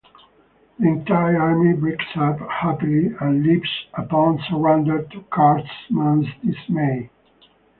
The 0.79 0.87
entire 0.87 1.39
army 1.39 1.73
breaks 1.75 2.03
up 2.15 2.39
happily 2.49 3.11
and 3.21 3.43
leaves 3.45 3.69
upon 3.93 4.39
surrender 4.49 5.03
to 5.03 5.21
Cartman's 5.29 6.25
dismay. 6.43 7.11